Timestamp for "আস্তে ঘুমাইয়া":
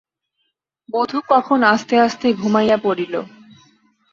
1.99-2.77